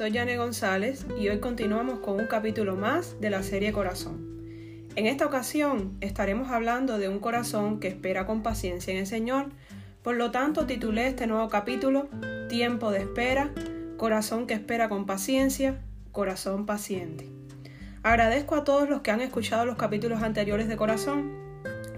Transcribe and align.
soy 0.00 0.12
Jane 0.12 0.38
González 0.38 1.04
y 1.20 1.28
hoy 1.28 1.40
continuamos 1.40 1.98
con 1.98 2.18
un 2.18 2.26
capítulo 2.26 2.74
más 2.74 3.20
de 3.20 3.28
la 3.28 3.42
serie 3.42 3.70
Corazón. 3.70 4.40
En 4.96 5.04
esta 5.04 5.26
ocasión 5.26 5.98
estaremos 6.00 6.50
hablando 6.50 6.96
de 6.96 7.10
un 7.10 7.18
corazón 7.18 7.80
que 7.80 7.88
espera 7.88 8.24
con 8.24 8.42
paciencia 8.42 8.94
en 8.94 9.00
el 9.00 9.06
Señor, 9.06 9.50
por 10.02 10.16
lo 10.16 10.30
tanto 10.30 10.64
titulé 10.64 11.06
este 11.06 11.26
nuevo 11.26 11.50
capítulo 11.50 12.08
Tiempo 12.48 12.90
de 12.90 13.00
espera, 13.00 13.52
corazón 13.98 14.46
que 14.46 14.54
espera 14.54 14.88
con 14.88 15.04
paciencia, 15.04 15.82
corazón 16.12 16.64
paciente. 16.64 17.28
Agradezco 18.02 18.54
a 18.54 18.64
todos 18.64 18.88
los 18.88 19.02
que 19.02 19.10
han 19.10 19.20
escuchado 19.20 19.66
los 19.66 19.76
capítulos 19.76 20.22
anteriores 20.22 20.66
de 20.66 20.78
Corazón. 20.78 21.30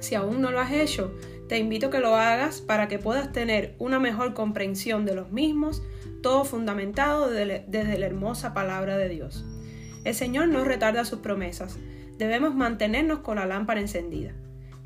Si 0.00 0.16
aún 0.16 0.40
no 0.40 0.50
lo 0.50 0.58
has 0.58 0.72
hecho, 0.72 1.14
te 1.48 1.58
invito 1.58 1.86
a 1.86 1.90
que 1.90 2.00
lo 2.00 2.16
hagas 2.16 2.62
para 2.62 2.88
que 2.88 2.98
puedas 2.98 3.30
tener 3.30 3.76
una 3.78 4.00
mejor 4.00 4.34
comprensión 4.34 5.04
de 5.04 5.14
los 5.14 5.30
mismos 5.30 5.84
todo 6.22 6.44
fundamentado 6.44 7.28
desde 7.28 7.98
la 7.98 8.06
hermosa 8.06 8.54
palabra 8.54 8.96
de 8.96 9.08
Dios. 9.08 9.44
El 10.04 10.14
Señor 10.14 10.48
no 10.48 10.64
retarda 10.64 11.04
sus 11.04 11.18
promesas, 11.18 11.78
debemos 12.18 12.54
mantenernos 12.54 13.18
con 13.18 13.36
la 13.36 13.46
lámpara 13.46 13.80
encendida. 13.80 14.32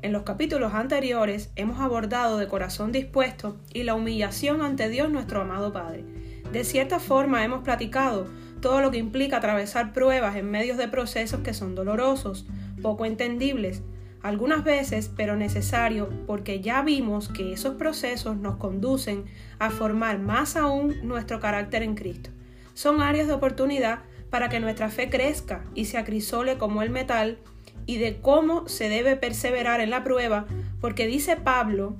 En 0.01 0.13
los 0.13 0.23
capítulos 0.23 0.73
anteriores 0.73 1.51
hemos 1.55 1.79
abordado 1.79 2.37
de 2.37 2.47
corazón 2.47 2.91
dispuesto 2.91 3.57
y 3.73 3.83
la 3.83 3.95
humillación 3.95 4.61
ante 4.61 4.89
Dios 4.89 5.09
nuestro 5.09 5.41
amado 5.41 5.73
Padre. 5.73 6.03
De 6.51 6.63
cierta 6.63 6.99
forma 6.99 7.43
hemos 7.43 7.63
platicado 7.63 8.27
todo 8.61 8.81
lo 8.81 8.91
que 8.91 8.97
implica 8.97 9.37
atravesar 9.37 9.93
pruebas 9.93 10.35
en 10.35 10.49
medios 10.51 10.77
de 10.77 10.87
procesos 10.87 11.41
que 11.41 11.53
son 11.53 11.75
dolorosos, 11.75 12.45
poco 12.81 13.05
entendibles, 13.05 13.81
algunas 14.21 14.63
veces, 14.63 15.11
pero 15.15 15.35
necesario 15.35 16.09
porque 16.25 16.61
ya 16.61 16.81
vimos 16.81 17.29
que 17.29 17.53
esos 17.53 17.75
procesos 17.75 18.37
nos 18.37 18.57
conducen 18.57 19.25
a 19.59 19.69
formar 19.69 20.19
más 20.19 20.55
aún 20.55 20.95
nuestro 21.03 21.39
carácter 21.39 21.83
en 21.83 21.95
Cristo. 21.95 22.29
Son 22.73 23.01
áreas 23.01 23.27
de 23.27 23.33
oportunidad 23.33 23.99
para 24.29 24.49
que 24.49 24.59
nuestra 24.59 24.89
fe 24.89 25.09
crezca 25.09 25.63
y 25.73 25.85
se 25.85 25.97
acrisole 25.97 26.57
como 26.57 26.81
el 26.81 26.89
metal 26.89 27.39
y 27.85 27.97
de 27.97 28.19
cómo 28.21 28.67
se 28.67 28.89
debe 28.89 29.15
perseverar 29.15 29.79
en 29.79 29.89
la 29.89 30.03
prueba, 30.03 30.45
porque 30.81 31.07
dice 31.07 31.37
Pablo 31.37 31.95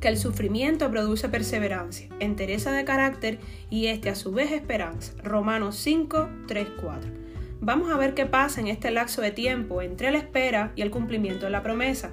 que 0.00 0.08
el 0.08 0.18
sufrimiento 0.18 0.90
produce 0.90 1.28
perseverancia, 1.28 2.08
entereza 2.20 2.72
de 2.72 2.84
carácter 2.84 3.38
y 3.70 3.86
este 3.86 4.10
a 4.10 4.14
su 4.14 4.32
vez 4.32 4.52
esperanza. 4.52 5.14
Romanos 5.22 5.76
5, 5.76 6.28
3, 6.46 6.68
4. 6.82 7.23
Vamos 7.66 7.90
a 7.90 7.96
ver 7.96 8.12
qué 8.12 8.26
pasa 8.26 8.60
en 8.60 8.66
este 8.66 8.90
lapso 8.90 9.22
de 9.22 9.30
tiempo 9.30 9.80
entre 9.80 10.10
la 10.10 10.18
espera 10.18 10.72
y 10.76 10.82
el 10.82 10.90
cumplimiento 10.90 11.46
de 11.46 11.50
la 11.50 11.62
promesa. 11.62 12.10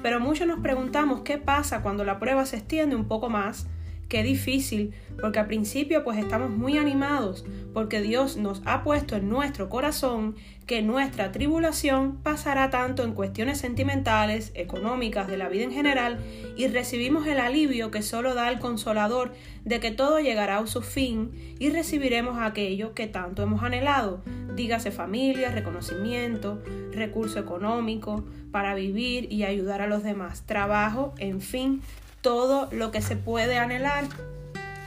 Pero 0.00 0.20
muchos 0.20 0.46
nos 0.46 0.60
preguntamos 0.60 1.22
qué 1.22 1.38
pasa 1.38 1.82
cuando 1.82 2.04
la 2.04 2.20
prueba 2.20 2.46
se 2.46 2.58
extiende 2.58 2.94
un 2.94 3.08
poco 3.08 3.28
más 3.28 3.66
Qué 4.08 4.22
difícil, 4.22 4.94
porque 5.20 5.40
al 5.40 5.48
principio 5.48 6.04
pues 6.04 6.18
estamos 6.18 6.50
muy 6.50 6.78
animados, 6.78 7.44
porque 7.74 8.00
Dios 8.00 8.36
nos 8.36 8.62
ha 8.64 8.84
puesto 8.84 9.16
en 9.16 9.28
nuestro 9.28 9.68
corazón 9.68 10.36
que 10.64 10.80
nuestra 10.80 11.32
tribulación 11.32 12.18
pasará 12.22 12.70
tanto 12.70 13.02
en 13.02 13.14
cuestiones 13.14 13.58
sentimentales, 13.58 14.52
económicas, 14.54 15.26
de 15.26 15.36
la 15.36 15.48
vida 15.48 15.64
en 15.64 15.72
general, 15.72 16.20
y 16.56 16.68
recibimos 16.68 17.26
el 17.26 17.40
alivio 17.40 17.90
que 17.90 18.02
solo 18.02 18.34
da 18.34 18.48
el 18.48 18.60
consolador 18.60 19.32
de 19.64 19.80
que 19.80 19.90
todo 19.90 20.20
llegará 20.20 20.58
a 20.58 20.66
su 20.68 20.82
fin 20.82 21.32
y 21.58 21.70
recibiremos 21.70 22.38
aquello 22.38 22.94
que 22.94 23.08
tanto 23.08 23.42
hemos 23.42 23.64
anhelado, 23.64 24.22
dígase 24.54 24.92
familia, 24.92 25.50
reconocimiento, 25.50 26.62
recurso 26.92 27.40
económico, 27.40 28.24
para 28.52 28.74
vivir 28.74 29.32
y 29.32 29.42
ayudar 29.42 29.82
a 29.82 29.88
los 29.88 30.04
demás, 30.04 30.46
trabajo, 30.46 31.12
en 31.18 31.40
fin, 31.40 31.82
todo 32.26 32.68
lo 32.72 32.90
que 32.90 33.02
se 33.02 33.14
puede 33.14 33.56
anhelar. 33.56 34.02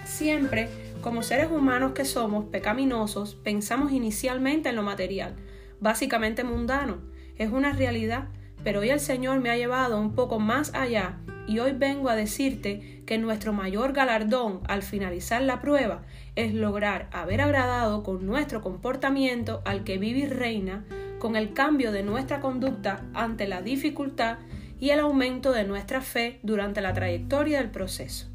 Siempre, 0.03 0.67
como 0.99 1.23
seres 1.23 1.49
humanos 1.49 1.93
que 1.93 2.03
somos 2.03 2.43
pecaminosos, 2.43 3.35
pensamos 3.35 3.93
inicialmente 3.93 4.67
en 4.67 4.75
lo 4.75 4.83
material, 4.83 5.37
básicamente 5.79 6.43
mundano. 6.43 6.97
Es 7.37 7.49
una 7.49 7.71
realidad, 7.71 8.27
pero 8.65 8.81
hoy 8.81 8.89
el 8.89 8.99
Señor 8.99 9.39
me 9.39 9.49
ha 9.49 9.55
llevado 9.55 10.01
un 10.01 10.15
poco 10.15 10.37
más 10.37 10.75
allá 10.75 11.19
y 11.47 11.59
hoy 11.59 11.71
vengo 11.71 12.09
a 12.09 12.15
decirte 12.17 13.03
que 13.05 13.17
nuestro 13.17 13.53
mayor 13.53 13.93
galardón 13.93 14.59
al 14.67 14.83
finalizar 14.83 15.41
la 15.41 15.61
prueba 15.61 16.01
es 16.35 16.53
lograr 16.53 17.07
haber 17.13 17.39
agradado 17.39 18.03
con 18.03 18.25
nuestro 18.25 18.61
comportamiento 18.61 19.61
al 19.63 19.85
que 19.85 19.97
vive 19.97 20.19
y 20.19 20.27
reina, 20.27 20.83
con 21.19 21.37
el 21.37 21.53
cambio 21.53 21.93
de 21.93 22.03
nuestra 22.03 22.41
conducta 22.41 23.05
ante 23.13 23.47
la 23.47 23.61
dificultad 23.61 24.39
y 24.79 24.91
el 24.91 24.99
aumento 24.99 25.51
de 25.51 25.63
nuestra 25.63 26.01
fe 26.01 26.39
durante 26.43 26.81
la 26.81 26.93
trayectoria 26.93 27.59
del 27.59 27.69
proceso. 27.69 28.27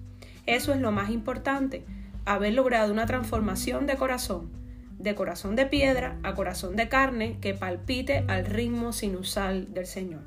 Eso 0.47 0.75
es 0.75 0.81
lo 0.81 0.93
más 0.93 1.10
importante, 1.10 1.84
haber 2.25 2.55
logrado 2.55 2.93
una 2.93 3.06
transformación 3.06 3.87
de 3.87 3.97
corazón, 3.97 4.50
de 4.99 5.15
corazón 5.15 5.56
de 5.56 5.66
piedra 5.66 6.19
a 6.22 6.34
corazón 6.34 6.77
de 6.77 6.88
carne 6.88 7.38
que 7.41 7.55
palpite 7.55 8.25
al 8.28 8.44
ritmo 8.47 8.93
sinusal 8.93 9.72
del 9.72 9.87
Señor. 9.87 10.22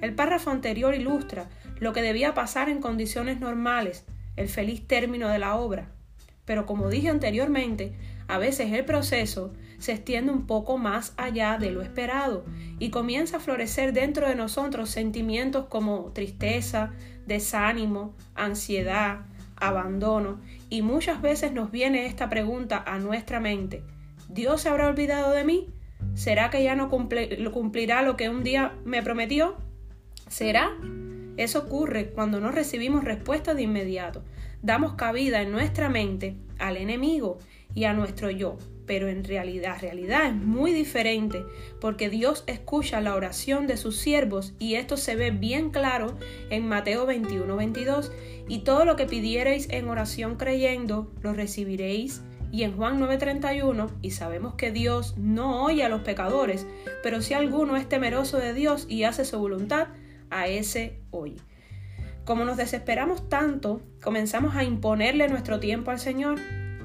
El 0.00 0.14
párrafo 0.14 0.50
anterior 0.50 0.94
ilustra 0.94 1.48
lo 1.80 1.92
que 1.92 2.02
debía 2.02 2.34
pasar 2.34 2.68
en 2.68 2.80
condiciones 2.80 3.40
normales, 3.40 4.04
el 4.36 4.48
feliz 4.48 4.86
término 4.86 5.28
de 5.28 5.38
la 5.38 5.56
obra. 5.56 5.88
Pero 6.44 6.66
como 6.66 6.88
dije 6.88 7.08
anteriormente, 7.08 7.92
a 8.28 8.38
veces 8.38 8.72
el 8.72 8.84
proceso 8.84 9.52
se 9.78 9.92
extiende 9.92 10.30
un 10.30 10.46
poco 10.46 10.76
más 10.76 11.14
allá 11.16 11.56
de 11.58 11.70
lo 11.70 11.82
esperado 11.82 12.44
y 12.78 12.90
comienza 12.90 13.38
a 13.38 13.40
florecer 13.40 13.92
dentro 13.92 14.28
de 14.28 14.36
nosotros 14.36 14.90
sentimientos 14.90 15.66
como 15.66 16.12
tristeza, 16.12 16.92
desánimo, 17.26 18.14
ansiedad, 18.34 19.20
abandono 19.56 20.40
y 20.68 20.82
muchas 20.82 21.22
veces 21.22 21.52
nos 21.52 21.70
viene 21.70 22.06
esta 22.06 22.28
pregunta 22.28 22.84
a 22.86 22.98
nuestra 22.98 23.40
mente. 23.40 23.82
¿Dios 24.28 24.60
se 24.60 24.68
habrá 24.68 24.88
olvidado 24.88 25.32
de 25.32 25.44
mí? 25.44 25.68
¿Será 26.14 26.50
que 26.50 26.62
ya 26.62 26.76
no 26.76 26.90
cumplirá 26.90 28.02
lo 28.02 28.16
que 28.16 28.28
un 28.28 28.44
día 28.44 28.74
me 28.84 29.02
prometió? 29.02 29.56
¿Será? 30.28 30.76
Eso 31.38 31.60
ocurre 31.60 32.10
cuando 32.10 32.40
no 32.40 32.50
recibimos 32.50 33.04
respuesta 33.04 33.54
de 33.54 33.62
inmediato. 33.62 34.22
Damos 34.60 34.94
cabida 34.94 35.40
en 35.40 35.52
nuestra 35.52 35.88
mente 35.88 36.36
al 36.58 36.76
enemigo 36.76 37.38
y 37.74 37.84
a 37.84 37.92
nuestro 37.92 38.30
yo. 38.30 38.56
Pero 38.86 39.08
en 39.08 39.22
realidad, 39.22 39.76
realidad 39.82 40.26
es 40.28 40.34
muy 40.34 40.72
diferente 40.72 41.44
porque 41.80 42.08
Dios 42.08 42.42
escucha 42.46 43.02
la 43.02 43.14
oración 43.14 43.66
de 43.66 43.76
sus 43.76 43.98
siervos 43.98 44.54
y 44.58 44.76
esto 44.76 44.96
se 44.96 45.14
ve 45.14 45.30
bien 45.30 45.70
claro 45.70 46.16
en 46.48 46.66
Mateo 46.66 47.04
21, 47.04 47.54
22. 47.54 48.10
Y 48.48 48.60
todo 48.60 48.86
lo 48.86 48.96
que 48.96 49.04
pidiereis 49.04 49.68
en 49.70 49.88
oración 49.88 50.36
creyendo, 50.36 51.12
lo 51.20 51.34
recibiréis. 51.34 52.22
Y 52.50 52.62
en 52.62 52.74
Juan 52.78 52.98
9:31, 52.98 53.90
y 54.00 54.12
sabemos 54.12 54.54
que 54.54 54.72
Dios 54.72 55.18
no 55.18 55.64
oye 55.64 55.84
a 55.84 55.90
los 55.90 56.00
pecadores, 56.00 56.66
pero 57.02 57.20
si 57.20 57.34
alguno 57.34 57.76
es 57.76 57.86
temeroso 57.86 58.38
de 58.38 58.54
Dios 58.54 58.86
y 58.88 59.02
hace 59.02 59.26
su 59.26 59.38
voluntad, 59.38 59.88
a 60.30 60.48
ese 60.48 60.98
oye. 61.10 61.36
Como 62.24 62.46
nos 62.46 62.56
desesperamos 62.56 63.28
tanto, 63.28 63.82
comenzamos 64.02 64.56
a 64.56 64.64
imponerle 64.64 65.28
nuestro 65.28 65.60
tiempo 65.60 65.90
al 65.90 65.98
Señor 65.98 66.38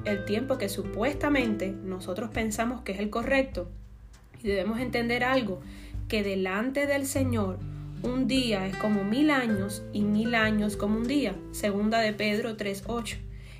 el 0.04 0.24
tiempo 0.24 0.58
que 0.58 0.68
supuestamente 0.68 1.72
nosotros 1.72 2.30
pensamos 2.30 2.82
que 2.82 2.92
es 2.92 3.00
el 3.00 3.10
correcto. 3.10 3.70
Y 4.42 4.48
debemos 4.48 4.80
entender 4.80 5.24
algo, 5.24 5.60
que 6.08 6.22
delante 6.22 6.86
del 6.86 7.06
Señor 7.06 7.58
un 8.02 8.28
día 8.28 8.66
es 8.66 8.76
como 8.76 9.02
mil 9.02 9.30
años 9.30 9.82
y 9.92 10.02
mil 10.02 10.34
años 10.34 10.76
como 10.76 10.98
un 10.98 11.08
día. 11.08 11.34
Segunda 11.52 12.00
de 12.00 12.12
Pedro 12.12 12.56
3.8. 12.56 13.16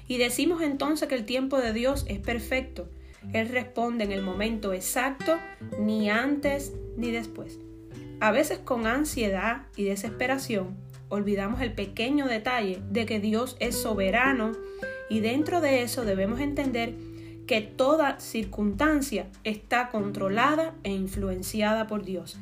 Y 0.06 0.19
decimos 0.19 0.60
entonces 0.60 1.09
que 1.09 1.15
el 1.15 1.25
tiempo 1.25 1.59
de 1.59 1.72
Dios 1.72 2.04
es 2.09 2.19
perfecto. 2.19 2.88
Él 3.33 3.49
responde 3.49 4.04
en 4.04 4.12
el 4.12 4.22
momento 4.22 4.75
exacto, 4.75 5.38
ni 5.81 6.10
antes 6.10 6.75
ni 6.99 7.10
después. 7.10 7.59
A 8.21 8.31
veces 8.31 8.59
con 8.59 8.87
ansiedad 8.87 9.63
y 9.77 9.84
desesperación 9.84 10.77
olvidamos 11.09 11.60
el 11.60 11.72
pequeño 11.72 12.27
detalle 12.27 12.83
de 12.91 13.07
que 13.07 13.21
Dios 13.21 13.57
es 13.60 13.77
soberano 13.77 14.53
y 15.09 15.21
dentro 15.21 15.60
de 15.60 15.83
eso 15.83 16.04
debemos 16.04 16.41
entender 16.41 16.95
que 17.47 17.60
toda 17.60 18.21
circunstancia 18.21 19.27
está 19.45 19.91
controlada 19.91 20.74
e 20.83 20.91
influenciada 20.91 21.86
por 21.86 22.04
Dios. 22.04 22.39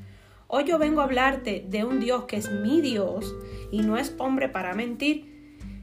Hoy 0.47 0.65
yo 0.65 0.79
vengo 0.79 1.01
a 1.01 1.05
hablarte 1.05 1.65
de 1.67 1.85
un 1.85 1.99
Dios 1.99 2.25
que 2.25 2.37
es 2.37 2.51
mi 2.51 2.81
Dios 2.81 3.35
y 3.71 3.81
no 3.81 3.97
es 3.97 4.15
hombre 4.19 4.49
para 4.49 4.75
mentir 4.75 5.33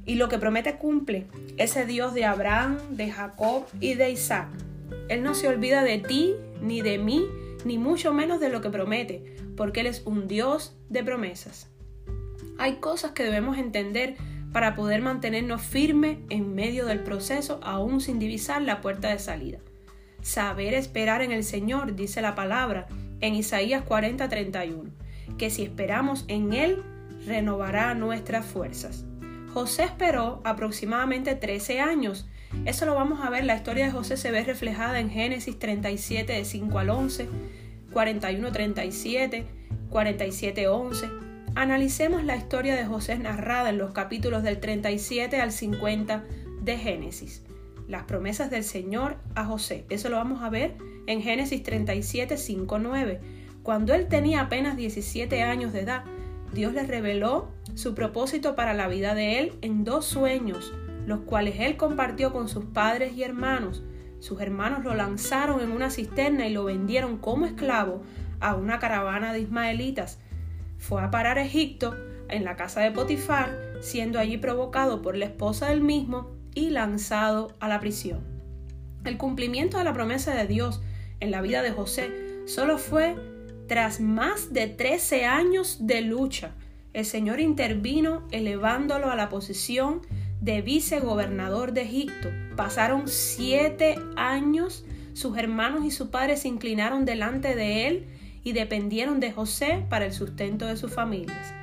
y 0.05 0.15
lo 0.15 0.29
que 0.29 0.37
promete 0.37 0.77
cumple. 0.77 1.27
Ese 1.57 1.85
Dios 1.85 2.13
de 2.13 2.25
Abraham, 2.25 2.77
de 2.91 3.11
Jacob 3.11 3.65
y 3.79 3.95
de 3.95 4.11
Isaac. 4.11 4.49
Él 5.07 5.23
no 5.23 5.33
se 5.35 5.47
olvida 5.47 5.83
de 5.83 5.99
ti 5.99 6.35
ni 6.61 6.81
de 6.81 6.97
mí, 6.97 7.25
ni 7.65 7.77
mucho 7.77 8.13
menos 8.13 8.39
de 8.39 8.49
lo 8.49 8.61
que 8.61 8.69
promete, 8.69 9.35
porque 9.55 9.81
Él 9.81 9.87
es 9.87 10.03
un 10.05 10.27
Dios 10.27 10.75
de 10.89 11.03
promesas. 11.03 11.67
Hay 12.57 12.75
cosas 12.75 13.11
que 13.11 13.23
debemos 13.23 13.57
entender 13.57 14.15
para 14.51 14.75
poder 14.75 15.01
mantenernos 15.01 15.61
firmes 15.61 16.17
en 16.29 16.55
medio 16.55 16.85
del 16.85 17.01
proceso 17.01 17.59
aún 17.63 18.01
sin 18.01 18.19
divisar 18.19 18.61
la 18.61 18.81
puerta 18.81 19.09
de 19.09 19.19
salida. 19.19 19.59
Saber 20.21 20.73
esperar 20.73 21.21
en 21.21 21.31
el 21.31 21.43
Señor, 21.43 21.95
dice 21.95 22.21
la 22.21 22.35
palabra 22.35 22.87
en 23.21 23.35
Isaías 23.35 23.83
40:31, 23.85 24.89
que 25.37 25.49
si 25.49 25.63
esperamos 25.63 26.25
en 26.27 26.53
Él, 26.53 26.83
renovará 27.25 27.93
nuestras 27.93 28.45
fuerzas. 28.45 29.05
José 29.53 29.83
esperó 29.83 30.41
aproximadamente 30.43 31.35
13 31.35 31.79
años 31.79 32.27
Eso 32.65 32.85
lo 32.85 32.95
vamos 32.95 33.19
a 33.21 33.29
ver, 33.29 33.45
la 33.45 33.55
historia 33.55 33.85
de 33.85 33.91
José 33.91 34.17
se 34.17 34.31
ve 34.31 34.43
reflejada 34.43 34.99
en 34.99 35.11
Génesis 35.11 35.59
37 35.59 36.33
de 36.33 36.45
5 36.45 36.79
al 36.79 36.89
11, 36.89 37.29
41 37.93 38.51
37, 38.51 39.45
47 39.89 40.67
11. 40.67 41.28
Analicemos 41.59 42.23
la 42.23 42.37
historia 42.37 42.73
de 42.73 42.85
José 42.85 43.19
narrada 43.19 43.69
en 43.69 43.77
los 43.77 43.91
capítulos 43.91 44.43
del 44.43 44.61
37 44.61 45.41
al 45.41 45.51
50 45.51 46.23
de 46.61 46.77
Génesis. 46.77 47.43
Las 47.85 48.03
promesas 48.03 48.49
del 48.49 48.63
Señor 48.63 49.17
a 49.35 49.43
José. 49.43 49.85
Eso 49.89 50.07
lo 50.07 50.15
vamos 50.15 50.41
a 50.41 50.49
ver 50.49 50.77
en 51.05 51.21
Génesis 51.21 51.61
37, 51.61 52.37
5, 52.37 52.79
9. 52.79 53.19
Cuando 53.61 53.93
él 53.93 54.07
tenía 54.07 54.39
apenas 54.39 54.77
17 54.77 55.43
años 55.43 55.73
de 55.73 55.81
edad, 55.81 56.05
Dios 56.53 56.71
le 56.71 56.83
reveló 56.83 57.49
su 57.75 57.93
propósito 57.93 58.55
para 58.55 58.73
la 58.73 58.87
vida 58.87 59.13
de 59.13 59.39
él 59.39 59.57
en 59.61 59.83
dos 59.83 60.05
sueños, 60.05 60.73
los 61.05 61.19
cuales 61.23 61.55
él 61.59 61.75
compartió 61.75 62.31
con 62.31 62.47
sus 62.47 62.63
padres 62.63 63.17
y 63.17 63.23
hermanos. 63.23 63.83
Sus 64.19 64.39
hermanos 64.39 64.85
lo 64.85 64.95
lanzaron 64.95 65.59
en 65.59 65.73
una 65.73 65.89
cisterna 65.89 66.47
y 66.47 66.53
lo 66.53 66.63
vendieron 66.63 67.17
como 67.17 67.45
esclavo 67.45 68.01
a 68.39 68.55
una 68.55 68.79
caravana 68.79 69.33
de 69.33 69.41
ismaelitas. 69.41 70.19
Fue 70.79 71.03
a 71.03 71.11
parar 71.11 71.37
a 71.37 71.43
Egipto 71.43 71.95
en 72.29 72.43
la 72.45 72.55
casa 72.55 72.81
de 72.81 72.91
Potifar, 72.91 73.55
siendo 73.81 74.17
allí 74.17 74.37
provocado 74.37 75.01
por 75.01 75.15
la 75.15 75.25
esposa 75.25 75.67
del 75.67 75.81
mismo 75.81 76.31
y 76.55 76.71
lanzado 76.71 77.55
a 77.59 77.67
la 77.67 77.79
prisión. 77.79 78.23
El 79.05 79.17
cumplimiento 79.17 79.77
de 79.77 79.83
la 79.83 79.93
promesa 79.93 80.33
de 80.33 80.47
Dios 80.47 80.81
en 81.19 81.31
la 81.31 81.41
vida 81.41 81.61
de 81.61 81.71
José 81.71 82.09
solo 82.47 82.77
fue 82.77 83.15
tras 83.67 83.99
más 83.99 84.51
de 84.51 84.67
13 84.67 85.25
años 85.25 85.85
de 85.85 86.01
lucha. 86.01 86.55
El 86.93 87.05
Señor 87.05 87.39
intervino 87.39 88.27
elevándolo 88.31 89.11
a 89.11 89.15
la 89.15 89.29
posición 89.29 90.01
de 90.41 90.61
vicegobernador 90.61 91.73
de 91.73 91.81
Egipto. 91.81 92.29
Pasaron 92.55 93.07
siete 93.07 93.95
años, 94.15 94.85
sus 95.13 95.37
hermanos 95.37 95.85
y 95.85 95.91
su 95.91 96.09
padre 96.09 96.37
se 96.37 96.47
inclinaron 96.47 97.05
delante 97.05 97.53
de 97.55 97.87
él 97.87 98.07
y 98.49 98.51
dependieron 98.51 99.19
de 99.19 99.31
José 99.31 99.85
para 99.89 100.05
el 100.05 100.11
sustento 100.11 100.65
de 100.65 100.75
sus 100.75 100.91
familias. 100.91 101.53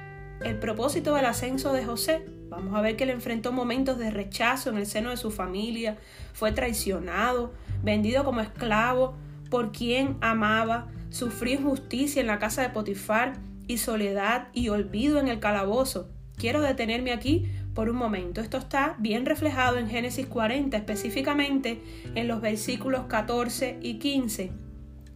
El 0.41 0.59
propósito 0.59 1.15
del 1.15 1.25
ascenso 1.25 1.73
de 1.73 1.85
José, 1.85 2.25
vamos 2.49 2.75
a 2.77 2.81
ver 2.81 2.97
que 2.97 3.03
él 3.03 3.11
enfrentó 3.11 3.51
momentos 3.51 3.99
de 3.99 4.13
rechazo 4.13 4.71
en 4.71 4.77
el 4.77 4.87
seno 4.87 5.11
de 5.11 5.17
su 5.17 5.33
familia, 5.33 5.99
fue 6.33 6.53
traicionado, 6.53 7.53
vendido 7.83 8.25
como 8.25 8.41
esclavo 8.41 9.17
por 9.51 9.73
quien 9.73 10.17
amaba, 10.21 10.87
sufrió 11.11 11.55
injusticia 11.55 12.21
en 12.21 12.29
la 12.29 12.39
casa 12.39 12.63
de 12.63 12.71
Potifar 12.71 13.33
y 13.67 13.79
soledad 13.79 14.47
y 14.53 14.69
olvido 14.69 15.19
en 15.19 15.27
el 15.27 15.41
calabozo. 15.41 16.09
Quiero 16.37 16.61
detenerme 16.61 17.13
aquí 17.13 17.51
por 17.75 17.91
un 17.91 17.97
momento. 17.97 18.41
Esto 18.41 18.59
está 18.59 18.95
bien 18.99 19.27
reflejado 19.27 19.79
en 19.79 19.89
Génesis 19.89 20.27
40, 20.27 20.77
específicamente 20.77 21.83
en 22.15 22.29
los 22.29 22.41
versículos 22.41 23.07
14 23.07 23.79
y 23.83 23.99
15, 23.99 24.53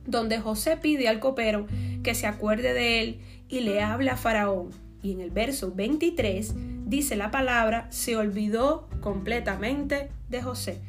donde 0.06 0.40
José 0.40 0.76
pide 0.76 1.08
al 1.08 1.20
copero 1.20 1.66
que 2.02 2.14
se 2.14 2.26
acuerde 2.26 2.72
de 2.72 3.00
él 3.00 3.20
y 3.48 3.60
le 3.60 3.82
habla 3.82 4.12
a 4.12 4.16
Faraón. 4.16 4.70
Y 5.02 5.12
en 5.12 5.20
el 5.20 5.30
verso 5.30 5.72
23 5.74 6.54
dice 6.86 7.16
la 7.16 7.30
palabra, 7.30 7.86
se 7.90 8.16
olvidó 8.16 8.88
completamente 9.00 10.10
de 10.28 10.42
José. 10.42 10.80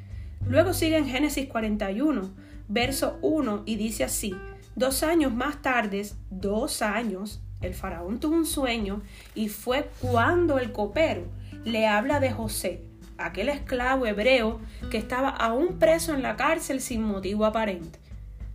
Luego 0.48 0.74
sigue 0.74 0.98
en 0.98 1.08
Génesis 1.08 1.48
41, 1.48 2.32
verso 2.68 3.18
1 3.22 3.64
y 3.66 3.76
dice 3.76 4.04
así, 4.04 4.36
dos 4.76 5.04
años 5.04 5.34
más 5.34 5.62
tarde, 5.62 6.06
dos 6.30 6.82
años, 6.82 7.42
el 7.62 7.74
faraón 7.74 8.20
tuvo 8.20 8.36
un 8.36 8.46
sueño 8.46 9.02
y 9.36 9.50
fue 9.50 9.90
cuando 10.02 10.58
el 10.58 10.72
copero 10.72 11.24
le 11.64 11.88
habla 11.88 12.20
de 12.20 12.32
José, 12.32 12.84
aquel 13.18 13.50
esclavo 13.50 14.08
hebreo 14.08 14.60
que 14.90 14.98
estaba 14.98 15.30
aún 15.30 15.78
preso 15.78 16.14
en 16.14 16.24
la 16.24 16.36
cárcel 16.36 16.82
sin 16.82 17.04
motivo 17.04 17.46
aparente. 17.46 18.01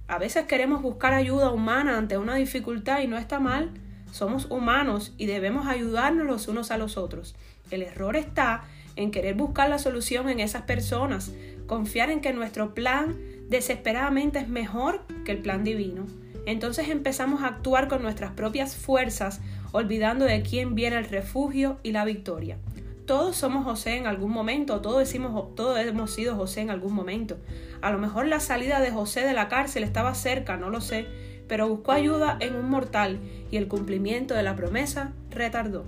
A 0.09 0.19
veces 0.19 0.47
queremos 0.47 0.83
buscar 0.83 1.15
ayuda 1.15 1.51
humana 1.51 1.99
ante 1.99 2.17
una 2.17 2.37
dificultad 2.37 3.01
y 3.01 3.09
no 3.09 3.19
está 3.19 3.41
mal. 3.41 3.73
Somos 4.13 4.49
humanos 4.51 5.13
y 5.19 5.27
debemos 5.27 5.67
ayudarnos 5.67 6.27
los 6.27 6.47
unos 6.47 6.71
a 6.71 6.79
los 6.79 6.97
otros. 6.97 7.35
El 7.73 7.83
error 7.83 8.15
está 8.15 8.65
en 8.95 9.11
querer 9.11 9.35
buscar 9.35 9.69
la 9.69 9.79
solución 9.79 10.29
en 10.29 10.39
esas 10.39 10.63
personas, 10.63 11.33
confiar 11.67 12.11
en 12.11 12.21
que 12.21 12.33
nuestro 12.33 12.73
plan 12.73 13.17
desesperadamente 13.49 14.39
es 14.39 14.49
mejor 14.49 15.05
que 15.25 15.33
el 15.33 15.39
plan 15.39 15.65
divino. 15.65 16.07
Entonces 16.47 16.89
empezamos 16.89 17.43
a 17.43 17.49
actuar 17.49 17.89
con 17.89 18.03
nuestras 18.03 18.31
propias 18.33 18.77
fuerzas, 18.77 19.41
olvidando 19.73 20.25
de 20.25 20.43
quién 20.43 20.77
viene 20.77 20.97
el 20.97 21.09
refugio 21.09 21.79
y 21.83 21.91
la 21.91 22.05
victoria. 22.05 22.59
Todos 23.07 23.37
somos 23.37 23.65
José 23.65 23.97
en 23.97 24.09
algún 24.09 24.33
momento, 24.33 24.81
todos, 24.81 24.99
decimos, 24.99 25.55
todos 25.55 25.79
hemos 25.79 26.11
sido 26.13 26.35
José 26.35 26.63
en 26.63 26.71
algún 26.71 26.93
momento. 26.93 27.39
A 27.81 27.93
lo 27.93 27.99
mejor 27.99 28.27
la 28.27 28.41
salida 28.41 28.81
de 28.81 28.91
José 28.91 29.21
de 29.21 29.33
la 29.33 29.49
cárcel 29.49 29.85
estaba 29.85 30.13
cerca, 30.17 30.57
no 30.57 30.71
lo 30.71 30.81
sé, 30.81 31.07
pero 31.47 31.69
buscó 31.69 31.93
ayuda 31.93 32.37
en 32.41 32.57
un 32.57 32.69
mortal 32.69 33.21
y 33.53 33.59
el 33.59 33.69
cumplimiento 33.69 34.35
de 34.35 34.43
la 34.43 34.57
promesa 34.57 35.13
retardó. 35.31 35.87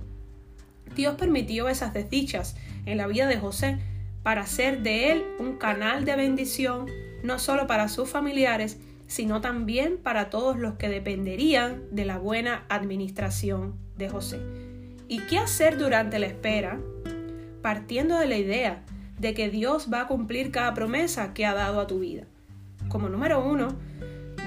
Dios 0.95 1.15
permitió 1.15 1.67
esas 1.67 1.93
desdichas 1.93 2.55
en 2.85 2.97
la 2.97 3.07
vida 3.07 3.27
de 3.27 3.37
José 3.37 3.79
para 4.23 4.41
hacer 4.41 4.81
de 4.81 5.11
él 5.11 5.25
un 5.39 5.57
canal 5.57 6.05
de 6.05 6.15
bendición, 6.15 6.85
no 7.21 7.37
solo 7.37 7.67
para 7.67 7.89
sus 7.89 8.09
familiares, 8.09 8.77
sino 9.07 9.41
también 9.41 9.97
para 9.97 10.29
todos 10.29 10.57
los 10.57 10.75
que 10.75 10.87
dependerían 10.87 11.83
de 11.91 12.05
la 12.05 12.17
buena 12.17 12.63
administración 12.69 13.75
de 13.97 14.07
José. 14.07 14.39
¿Y 15.11 15.21
qué 15.21 15.39
hacer 15.39 15.77
durante 15.77 16.19
la 16.19 16.27
espera? 16.27 16.79
Partiendo 17.61 18.17
de 18.17 18.27
la 18.27 18.37
idea 18.37 18.83
de 19.19 19.33
que 19.33 19.49
Dios 19.49 19.89
va 19.91 20.01
a 20.01 20.07
cumplir 20.07 20.51
cada 20.51 20.73
promesa 20.73 21.33
que 21.33 21.45
ha 21.45 21.53
dado 21.53 21.79
a 21.79 21.87
tu 21.87 21.99
vida. 21.99 22.23
Como 22.87 23.09
número 23.09 23.43
uno, 23.43 23.67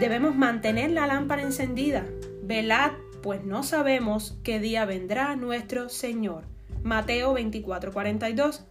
debemos 0.01 0.35
mantener 0.35 0.91
la 0.91 1.07
lámpara 1.07 1.43
encendida. 1.43 2.07
Velad, 2.43 2.93
pues 3.23 3.45
no 3.45 3.63
sabemos 3.63 4.39
qué 4.43 4.59
día 4.59 4.85
vendrá 4.85 5.37
nuestro 5.37 5.89
Señor. 5.89 6.45
Mateo 6.83 7.35
24:42. 7.35 8.65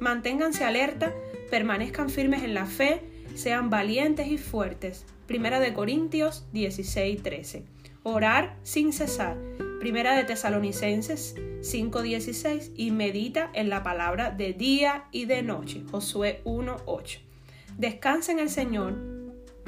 Manténganse 0.00 0.64
alerta, 0.64 1.12
permanezcan 1.50 2.10
firmes 2.10 2.42
en 2.42 2.54
la 2.54 2.66
fe, 2.66 3.02
sean 3.34 3.70
valientes 3.70 4.26
y 4.28 4.38
fuertes. 4.38 5.06
Primera 5.26 5.60
de 5.60 5.72
Corintios 5.72 6.46
16:13. 6.52 7.64
Orar 8.02 8.56
sin 8.62 8.92
cesar. 8.92 9.36
Primera 9.80 10.16
de 10.16 10.24
Tesalonicenses 10.24 11.36
5:16 11.60 12.72
y 12.74 12.90
medita 12.90 13.48
en 13.54 13.68
la 13.68 13.84
palabra 13.84 14.32
de 14.32 14.52
día 14.52 15.04
y 15.12 15.26
de 15.26 15.42
noche. 15.42 15.84
Josué 15.88 16.40
1:8. 16.44 17.20
Descansa 17.76 18.32
en 18.32 18.40
el 18.40 18.50
Señor, 18.50 18.96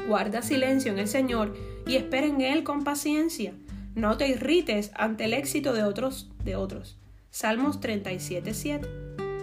guarda 0.08 0.42
silencio 0.42 0.90
en 0.90 0.98
el 0.98 1.06
Señor 1.06 1.54
y 1.86 1.94
espera 1.94 2.26
en 2.26 2.40
Él 2.40 2.64
con 2.64 2.82
paciencia. 2.82 3.54
No 3.94 4.16
te 4.16 4.26
irrites 4.26 4.90
ante 4.94 5.26
el 5.26 5.32
éxito 5.32 5.74
de 5.74 5.84
otros 5.84 6.28
de 6.42 6.56
otros. 6.56 6.98
Salmos 7.30 7.80
37:7. 7.80 8.88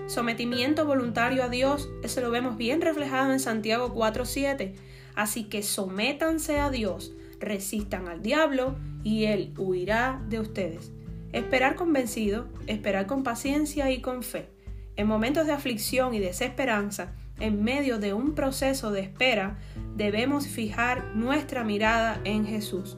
Sometimiento 0.07 0.86
voluntario 0.86 1.43
a 1.45 1.50
Dios, 1.50 1.89
eso 2.03 2.19
lo 2.19 2.29
vemos 2.29 2.57
bien 2.57 2.81
reflejado 2.81 3.31
en 3.31 3.39
Santiago 3.39 3.93
4:7. 3.93 4.75
Así 5.15 5.45
que 5.45 5.63
sométanse 5.63 6.59
a 6.59 6.69
Dios, 6.69 7.13
resistan 7.39 8.08
al 8.08 8.22
diablo 8.22 8.75
y 9.03 9.25
él 9.25 9.53
huirá 9.58 10.22
de 10.29 10.39
ustedes. 10.39 10.91
Esperar 11.34 11.75
convencido, 11.75 12.48
esperar 12.67 13.06
con 13.06 13.24
paciencia 13.24 13.91
y 13.91 14.01
con 14.01 14.24
fe. 14.24 14.50
En 14.96 15.08
momentos 15.08 15.46
de 15.46 15.53
aflicción 15.53 16.13
y 16.13 16.20
desesperanza, 16.20 17.13
en 17.39 17.63
medio 17.63 18.00
de 18.00 18.13
un 18.13 18.34
proceso 18.34 18.91
de 18.91 19.01
espera, 19.01 19.58
debemos 19.96 20.48
fijar 20.48 21.15
nuestra 21.15 21.63
mirada 21.63 22.20
en 22.24 22.46
Jesús, 22.46 22.98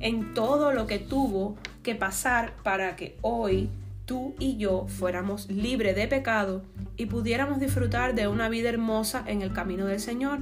en 0.00 0.34
todo 0.34 0.72
lo 0.72 0.86
que 0.86 0.98
tuvo 0.98 1.56
que 1.82 1.94
pasar 1.94 2.54
para 2.62 2.96
que 2.96 3.16
hoy 3.22 3.70
tú 4.04 4.34
y 4.38 4.56
yo 4.56 4.86
fuéramos 4.88 5.50
libres 5.50 5.96
de 5.96 6.08
pecado 6.08 6.62
y 6.96 7.06
pudiéramos 7.06 7.60
disfrutar 7.60 8.14
de 8.14 8.28
una 8.28 8.48
vida 8.48 8.68
hermosa 8.68 9.24
en 9.26 9.42
el 9.42 9.52
camino 9.52 9.86
del 9.86 10.00
Señor. 10.00 10.40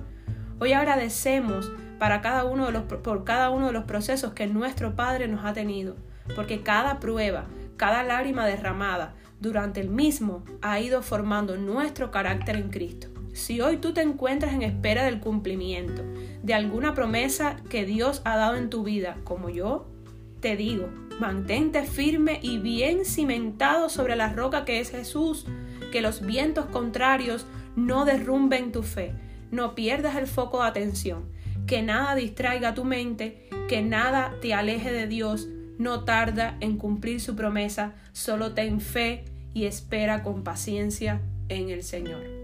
Hoy 0.59 0.73
agradecemos 0.73 1.71
para 1.99 2.21
cada 2.21 2.45
uno 2.45 2.67
de 2.67 2.73
los, 2.73 2.83
por 2.85 3.25
cada 3.25 3.50
uno 3.50 3.67
de 3.67 3.73
los 3.73 3.85
procesos 3.85 4.33
que 4.33 4.47
nuestro 4.47 4.95
Padre 4.95 5.29
nos 5.29 5.45
ha 5.45 5.53
tenido 5.53 5.97
porque 6.35 6.62
cada 6.62 6.99
prueba, 6.99 7.47
cada 7.76 8.03
lágrima 8.03 8.47
derramada 8.47 9.15
durante 9.41 9.81
el 9.81 9.88
mismo 9.88 10.43
ha 10.62 10.81
ido 10.81 11.03
formando 11.03 11.57
nuestro 11.57 12.11
carácter 12.11 12.57
en 12.57 12.71
Cristo. 12.71 13.09
Si 13.33 13.61
hoy 13.61 13.76
tú 13.76 13.93
te 13.93 14.00
encuentras 14.00 14.55
en 14.55 14.62
espera 14.62 15.05
del 15.05 15.21
cumplimiento 15.21 16.03
de 16.43 16.55
alguna 16.55 16.95
promesa 16.95 17.57
que 17.69 17.85
Dios 17.85 18.23
ha 18.25 18.37
dado 18.37 18.57
en 18.57 18.71
tu 18.71 18.83
vida, 18.83 19.19
como 19.25 19.50
yo, 19.50 19.87
te 20.41 20.57
digo, 20.57 20.88
mantente 21.21 21.85
firme 21.85 22.41
y 22.43 22.59
bien 22.59 23.05
cimentado 23.05 23.91
sobre 23.91 24.17
la 24.17 24.33
roca 24.33 24.65
que 24.65 24.81
es 24.81 24.91
Jesús, 24.91 25.47
que 25.93 26.00
los 26.00 26.23
vientos 26.23 26.67
contrarios 26.67 27.47
no 27.75 28.07
derrumben 28.07 28.73
tu 28.73 28.83
fe, 28.83 29.12
no 29.50 29.75
pierdas 29.75 30.17
el 30.17 30.26
foco 30.26 30.62
de 30.62 30.69
atención, 30.69 31.25
que 31.66 31.82
nada 31.82 32.14
distraiga 32.14 32.75
tu 32.75 32.84
mente, 32.84 33.48
que 33.68 33.82
nada 33.82 34.34
te 34.40 34.54
aleje 34.54 34.92
de 34.92 35.06
Dios, 35.06 35.48
no 35.78 36.04
tarda 36.04 36.56
en 36.60 36.78
cumplir 36.78 37.20
su 37.20 37.36
promesa, 37.36 37.94
solo 38.12 38.52
ten 38.54 38.80
fe 38.80 39.25
y 39.54 39.64
espera 39.64 40.22
con 40.22 40.44
paciencia 40.44 41.20
en 41.48 41.70
el 41.70 41.82
Señor. 41.82 42.36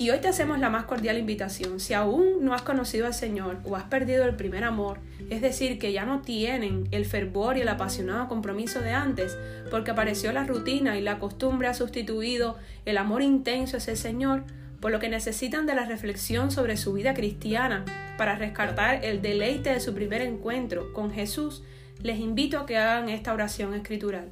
Y 0.00 0.10
hoy 0.10 0.20
te 0.20 0.28
hacemos 0.28 0.60
la 0.60 0.70
más 0.70 0.84
cordial 0.84 1.18
invitación. 1.18 1.80
Si 1.80 1.92
aún 1.92 2.44
no 2.44 2.54
has 2.54 2.62
conocido 2.62 3.06
al 3.06 3.14
Señor 3.14 3.58
o 3.64 3.74
has 3.74 3.82
perdido 3.84 4.24
el 4.26 4.36
primer 4.36 4.62
amor, 4.62 5.00
es 5.28 5.42
decir, 5.42 5.80
que 5.80 5.92
ya 5.92 6.04
no 6.04 6.20
tienen 6.20 6.86
el 6.92 7.04
fervor 7.04 7.56
y 7.56 7.62
el 7.62 7.68
apasionado 7.68 8.28
compromiso 8.28 8.80
de 8.80 8.92
antes, 8.92 9.36
porque 9.72 9.90
apareció 9.90 10.30
la 10.30 10.44
rutina 10.44 10.96
y 10.96 11.02
la 11.02 11.18
costumbre 11.18 11.66
ha 11.66 11.74
sustituido 11.74 12.56
el 12.84 12.96
amor 12.96 13.22
intenso 13.22 13.78
hacia 13.78 13.90
el 13.90 13.98
Señor, 13.98 14.44
por 14.80 14.92
lo 14.92 15.00
que 15.00 15.08
necesitan 15.08 15.66
de 15.66 15.74
la 15.74 15.84
reflexión 15.84 16.50
sobre 16.50 16.76
su 16.76 16.92
vida 16.92 17.14
cristiana 17.14 17.84
para 18.16 18.36
rescatar 18.36 19.04
el 19.04 19.20
deleite 19.22 19.70
de 19.70 19.80
su 19.80 19.94
primer 19.94 20.22
encuentro 20.22 20.92
con 20.92 21.12
Jesús, 21.12 21.62
les 22.02 22.20
invito 22.20 22.58
a 22.58 22.66
que 22.66 22.76
hagan 22.76 23.08
esta 23.08 23.32
oración 23.32 23.74
escritural. 23.74 24.30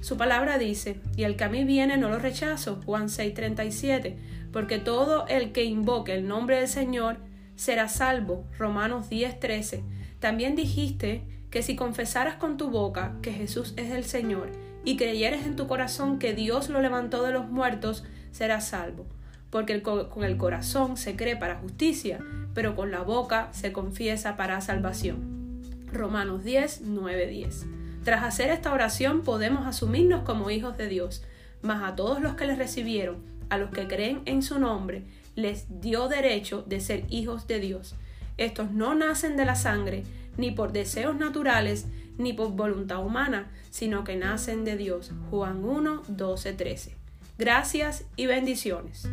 Su 0.00 0.16
palabra 0.16 0.58
dice, 0.58 0.96
y 1.16 1.24
el 1.24 1.36
que 1.36 1.44
a 1.44 1.48
mí 1.48 1.64
viene 1.64 1.96
no 1.96 2.08
lo 2.08 2.18
rechazo, 2.18 2.80
Juan 2.84 3.08
6:37, 3.08 4.16
porque 4.50 4.78
todo 4.78 5.26
el 5.28 5.52
que 5.52 5.64
invoque 5.64 6.14
el 6.14 6.26
nombre 6.26 6.56
del 6.56 6.68
Señor 6.68 7.18
será 7.54 7.88
salvo, 7.88 8.44
Romanos 8.58 9.08
10:13. 9.10 9.82
También 10.18 10.56
dijiste 10.56 11.22
que 11.50 11.62
si 11.62 11.76
confesaras 11.76 12.36
con 12.36 12.56
tu 12.56 12.70
boca 12.70 13.16
que 13.22 13.32
Jesús 13.32 13.74
es 13.76 13.90
el 13.90 14.04
Señor 14.04 14.50
y 14.84 14.96
creyeres 14.96 15.46
en 15.46 15.54
tu 15.54 15.66
corazón 15.68 16.18
que 16.18 16.32
Dios 16.32 16.70
lo 16.70 16.80
levantó 16.80 17.22
de 17.22 17.32
los 17.32 17.48
muertos, 17.48 18.04
serás 18.32 18.68
salvo 18.68 19.06
porque 19.52 19.82
con 19.82 20.24
el 20.24 20.38
corazón 20.38 20.96
se 20.96 21.14
cree 21.14 21.36
para 21.36 21.58
justicia, 21.58 22.18
pero 22.54 22.74
con 22.74 22.90
la 22.90 23.02
boca 23.02 23.50
se 23.52 23.70
confiesa 23.70 24.34
para 24.34 24.62
salvación. 24.62 25.60
Romanos 25.92 26.42
10, 26.42 26.80
9, 26.86 27.26
10. 27.26 27.66
Tras 28.02 28.24
hacer 28.24 28.48
esta 28.48 28.72
oración 28.72 29.20
podemos 29.20 29.66
asumirnos 29.66 30.22
como 30.22 30.50
hijos 30.50 30.78
de 30.78 30.88
Dios, 30.88 31.22
mas 31.60 31.82
a 31.82 31.94
todos 31.94 32.22
los 32.22 32.34
que 32.34 32.46
les 32.46 32.56
recibieron, 32.56 33.18
a 33.50 33.58
los 33.58 33.68
que 33.68 33.86
creen 33.86 34.22
en 34.24 34.42
su 34.42 34.58
nombre, 34.58 35.04
les 35.36 35.66
dio 35.82 36.08
derecho 36.08 36.64
de 36.66 36.80
ser 36.80 37.04
hijos 37.10 37.46
de 37.46 37.60
Dios. 37.60 37.94
Estos 38.38 38.70
no 38.70 38.94
nacen 38.94 39.36
de 39.36 39.44
la 39.44 39.54
sangre, 39.54 40.04
ni 40.38 40.50
por 40.50 40.72
deseos 40.72 41.16
naturales, 41.16 41.88
ni 42.16 42.32
por 42.32 42.52
voluntad 42.52 43.04
humana, 43.04 43.50
sino 43.68 44.02
que 44.02 44.16
nacen 44.16 44.64
de 44.64 44.78
Dios. 44.78 45.12
Juan 45.30 45.62
1, 45.62 46.04
12, 46.08 46.52
13. 46.54 46.96
Gracias 47.36 48.06
y 48.16 48.24
bendiciones. 48.24 49.06